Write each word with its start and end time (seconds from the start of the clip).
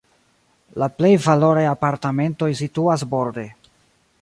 La 0.83 0.87
plej 1.01 1.11
valoraj 1.27 1.65
apartamentoj 1.73 2.51
situas 2.63 3.05
borde. 3.13 3.45